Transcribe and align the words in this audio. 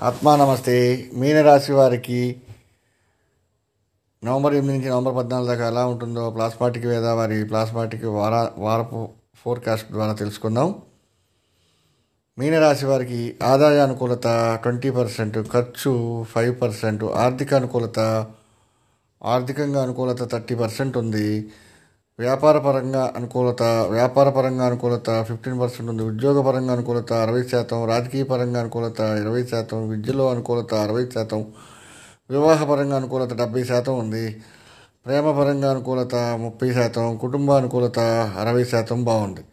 ఆత్మా 0.00 0.36
నమస్తే 0.36 1.10
మీనరాశి 1.14 1.72
వారికి 1.72 2.42
నవంబర్ 4.24 4.54
ఎనిమిది 4.54 4.78
నుంచి 4.78 4.90
నవంబర్ 4.90 5.16
పద్నాలుగు 5.16 5.48
దాకా 5.48 5.68
ఎలా 5.68 5.86
ఉంటుందో 5.86 6.30
ప్లాస్మాటిక్ 6.30 6.86
వేద 6.86 7.04
వారి 7.04 7.44
ప్లాస్మాటిక్ 7.44 8.04
వార 8.04 8.50
వారపు 8.58 9.08
ఫోర్కాస్ట్ 9.34 9.92
ద్వారా 9.92 10.12
తెలుసుకుందాం. 10.12 10.74
మీనరాశి 12.38 12.86
వారికి 12.86 13.36
ఆదాయ 13.42 13.78
అనుకూలత 13.78 14.58
ట్వంటీ 14.62 14.90
పర్సెంట్ 14.90 15.48
ఖర్చు 15.48 16.22
ఫైవ్ 16.22 16.60
పర్సెంట్ 16.62 17.04
ఆర్థిక 17.04 17.54
అనుకూలత 17.54 18.26
ఆర్థికంగా 19.24 19.82
అనుకూలత 19.82 20.32
థర్టీ 20.32 20.54
పర్సెంట్ 20.54 20.96
ఉంది. 20.96 21.50
వ్యాపారపరంగా 22.18 23.12
అనుకూలత 23.16 23.62
వ్యాపార 23.62 24.28
పరంగా 24.28 24.66
అనుకూలత 24.66 25.22
ఫిఫ్టీన్ 25.22 25.60
పర్సెంట్ 25.60 25.90
ఉంది. 25.90 26.02
ఉద్యోగపరంగా 26.02 26.72
అనుకూలత 26.72 27.12
అరవై 27.12 27.42
శాతం. 27.42 27.84
రాజకీయ 27.86 28.22
పరంగా 28.22 28.60
అనుకూలత 28.60 29.00
ఇరవై 29.00 29.44
శాతం. 29.44 29.88
విద్యలో 29.88 30.30
అనుకూలత 30.30 30.74
అరవై 30.74 31.06
శాతం. 31.14 31.46
వివాహపరంగా 32.30 32.96
అనుకూలత 32.96 33.32
డెబ్బై 33.34 33.64
శాతం 33.64 33.98
ఉంది. 33.98 34.42
ప్రేమపరంగా 35.06 35.70
అనుకూలత 35.70 36.14
ముప్పై 36.14 36.72
శాతం. 36.72 37.16
కుటుంబ 37.16 37.50
అనుకూలత 37.50 37.98
అరవై 38.38 38.64
శాతం 38.64 39.04
బాగుంది. 39.04 39.44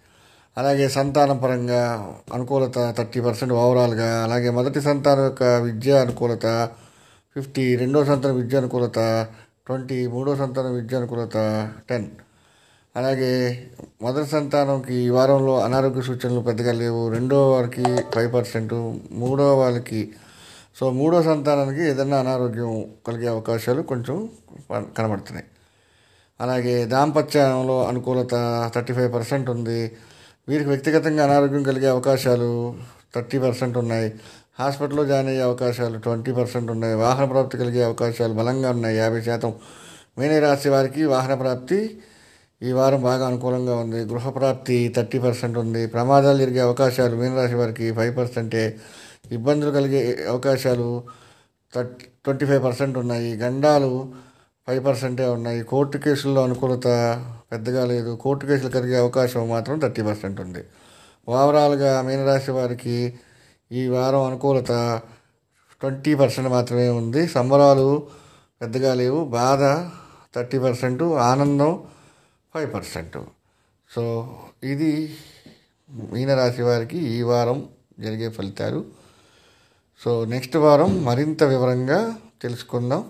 అలాగే 0.58 0.90
సంతానం 0.90 1.38
పరంగా 1.38 2.08
అనుకూలత 2.34 2.96
థర్టీ 2.98 3.22
పర్సెంట్ 3.22 3.54
ఓవరాల్గా. 3.54 4.24
అలాగే 4.24 4.50
మొదటి 4.50 4.82
సంతానం 4.82 5.24
యొక్క 5.24 5.44
విద్య 5.44 6.00
అనుకూలత 6.00 6.70
ఫిఫ్టీ 7.36 7.76
రెండో 7.76 8.06
సంతానం 8.06 8.36
విద్య 8.36 8.58
అనుకూలత 8.58 9.28
ట్వంటీ 9.68 10.08
మూడో 10.08 10.36
సంతానం 10.36 10.74
విద్య 10.74 10.98
అనుకూలత 10.98 11.38
టెన్ 11.90 12.08
అలాగే 12.96 13.68
మొదటి 14.02 14.28
సంతానంకి 14.28 14.94
ఈ 14.94 15.10
వారంలో 15.10 15.62
అనారోగ్య 15.62 16.02
సూచనలు 16.02 16.40
పెద్దగా 16.40 16.72
లేవు. 16.72 17.10
రెండో 17.10 17.52
వారికి 17.52 17.84
ఫైవ్ 18.16 18.34
పర్సెంట్ 18.34 18.74
మూడో 19.12 19.60
వాళ్ళకి 19.60 20.14
సో 20.80 20.90
మూడో 20.90 21.24
సంతానానికి 21.24 21.84
ఏదైనా 21.84 22.18
అనారోగ్యం 22.18 22.86
కలిగే 23.08 23.28
అవకాశాలు 23.28 23.82
కొంచెం 23.82 24.30
కనబడుతున్నాయి. 24.98 25.46
అలాగే 26.42 26.86
దాంపత్యంలో 26.86 27.88
అనుకూలత 27.88 28.32
థర్టీ 28.76 28.94
ఫైవ్ 28.94 29.14
పర్సెంట్ 29.14 29.50
ఉంది. 29.50 29.92
వీరికి 30.48 30.70
వ్యక్తిగతంగా 30.70 31.24
అనారోగ్యం 31.24 31.64
కలిగే 31.64 31.88
అవకాశాలు 31.88 32.76
థర్టీ 33.16 33.40
పర్సెంట్ 33.40 33.78
ఉన్నాయి. 33.78 34.14
హాస్పిటల్లో 34.60 35.06
జాయిన్ 35.06 35.30
అయ్యే 35.30 35.42
అవకాశాలు 35.42 35.98
ట్వంటీ 36.00 36.32
పర్సెంట్ 36.32 36.72
ఉన్నాయి. 36.72 36.96
వాహన 36.96 37.26
ప్రాప్తి 37.26 37.58
కలిగే 37.58 37.84
అవకాశాలు 37.84 38.34
బలంగా 38.34 38.70
ఉన్నాయి. 38.72 38.98
యాభై 38.98 39.22
శాతం. 39.22 39.54
మేనే 40.18 40.40
రాశి 40.40 40.70
వారికి 40.70 41.06
వాహన 41.06 41.34
ప్రాప్తి 41.34 42.00
ఈ 42.64 42.72
వారం 42.72 43.02
బాగా 43.02 43.28
అనుకూలంగా 43.28 43.76
ఉంది. 43.76 44.00
గృహప్రాప్తి 44.04 44.94
థర్టీ 44.98 45.20
పర్సెంట్ 45.20 45.58
ఉంది. 45.58 45.88
ప్రమాదాలు 45.88 46.38
జరిగే 46.38 46.60
అవకాశాలు 46.60 47.16
మీనరాశి 47.16 47.56
వారికి 47.56 47.92
ఫైవ్ 47.92 48.18
పర్సెంటే. 48.18 48.78
ఇబ్బందులు 49.32 49.72
కలిగే 49.72 50.26
అవకాశాలు 50.30 51.04
థర్టీ 51.76 52.06
ట్వంటీ 52.24 52.46
ఫైవ్ 52.46 52.64
పర్సెంట్ 52.64 52.98
ఉన్నాయి. 52.98 53.36
గండాలు 53.36 54.12
ఫైవ్ 54.68 54.86
పర్సెంటే 54.86 55.26
ఉన్నాయి. 55.26 55.64
కోర్టు 55.64 55.98
కేసుల్లో 55.98 56.44
అనుకూలత 56.44 56.88
పెద్దగా 57.52 57.86
లేదు. 57.86 58.16
కోర్టు 58.22 58.46
కేసులు 58.46 58.70
కలిగే 58.70 58.98
అవకాశం 58.98 59.50
మాత్రం 59.50 59.80
థర్టీ 59.80 60.02
పర్సెంట్ 60.02 60.42
ఉంది. 60.42 60.64
ఓవరాల్గా 61.30 62.02
మీనరాశి 62.02 62.52
వారికి 62.52 63.14
ఈ 63.72 63.88
వారం 63.88 64.24
అనుకూలత 64.24 65.02
ట్వంటీ 65.82 66.16
పర్సెంట్ 66.16 66.50
మాత్రమే 66.50 66.90
ఉంది. 66.90 67.28
సంబరాలు 67.28 68.08
పెద్దగా 68.62 68.94
లేవు. 68.94 69.26
బాధ 69.26 69.62
థర్టీ 70.36 70.60
పర్సెంట్. 70.60 71.04
ఆనందం 71.04 71.84
ఫైవ్ 72.54 72.74
పర్సెంట్. 72.74 73.18
సో 73.90 74.04
ఇది 74.64 74.92
మీనరాశి 75.90 76.62
వారికి 76.62 77.00
ఈ 77.14 77.22
వారం 77.22 77.70
జరిగే 78.00 78.30
ఫలితాలు. 78.30 78.82
సో 80.02 80.12
నెక్స్ట్ 80.26 80.58
వారం 80.58 80.92
మరింత 81.04 81.44
వివరంగా 81.44 82.00
తెలుసుకుందాం. 82.42 83.02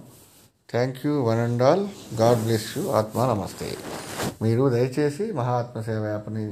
Thank 0.72 1.00
you 1.06 1.14
one 1.22 1.42
and 1.46 1.64
all 1.70 1.84
god 2.22 2.40
bless 2.44 2.78
you 2.78 2.84
ఆత్మ 3.00 3.26
నమస్తే. 3.32 3.70
మీరు 4.42 4.70
దయచేసి 4.70 5.26
మహాత్మ 5.32 5.82
సేవ 5.82 6.04
యాప్ని 6.06 6.46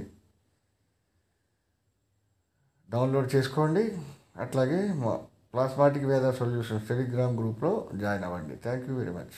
డౌన్లోడ్ 2.90 3.35
చేసుకోండి. 3.35 3.84
అట్లాగే 4.38 4.81
ప్లాస్మాటిక్ 5.53 6.06
వేద 6.06 6.28
సొల్యూషన్స్ 6.31 6.88
టెలిగ్రామ్ 6.88 7.38
గ్రూప్లో 7.40 7.72
జాయిన్ 7.96 8.24
అవ్వండి. 8.24 8.56
Thank 8.56 8.85
you 8.90 8.96
very 8.97 9.12
much 9.12 9.38